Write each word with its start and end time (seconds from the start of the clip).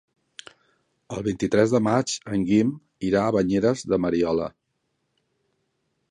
El 1.17 1.25
vint-i-tres 1.25 1.73
de 1.75 1.81
maig 1.87 2.15
en 2.37 2.45
Guim 2.47 2.71
irà 3.09 3.25
a 3.25 3.35
Banyeres 3.35 3.83
de 3.91 3.99
Mariola. 4.05 4.49